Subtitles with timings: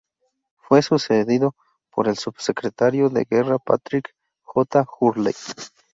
[0.55, 1.53] Fue sucedido
[1.91, 4.87] por el subsecretario de Guerra Patrick J.
[4.99, 5.35] Hurley.